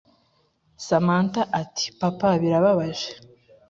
samantha 0.85 1.41
ati” 1.61 1.85
papa 1.99 2.29
birababaje” 2.41 3.09